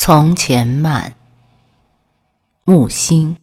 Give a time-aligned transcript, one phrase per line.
[0.00, 1.12] 从前慢，
[2.64, 3.36] 木心。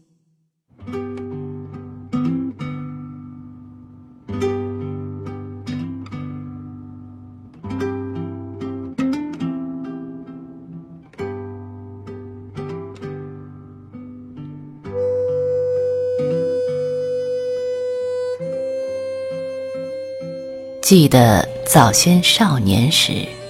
[20.81, 23.44] 记得早先少年时。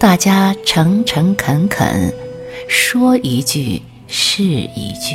[0.00, 2.10] 大家诚诚恳恳，
[2.66, 5.14] 说一句是一句。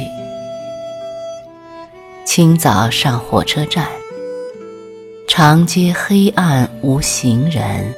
[2.23, 3.87] 清早上火车站，
[5.27, 7.91] 长街黑暗无行人，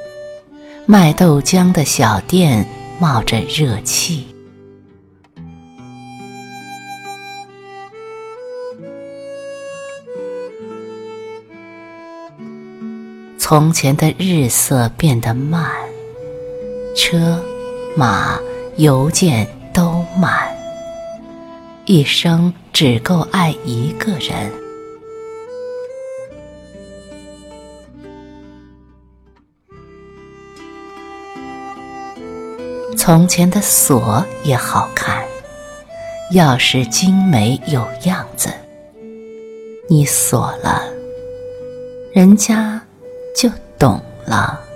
[0.86, 2.66] 卖豆浆的小店
[3.00, 4.26] 冒着热气。
[13.38, 15.70] 从前的日色变得慢。
[16.98, 17.40] 车
[17.96, 18.40] 马
[18.78, 20.52] 邮件都慢，
[21.86, 24.52] 一生只够爱一个人。
[32.98, 35.24] 从前的锁也好看，
[36.34, 38.50] 钥匙精美有样子，
[39.88, 40.82] 你锁了，
[42.12, 42.82] 人家
[43.36, 44.67] 就懂了。